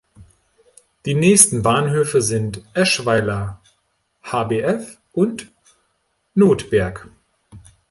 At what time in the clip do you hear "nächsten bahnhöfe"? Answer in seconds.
1.13-2.23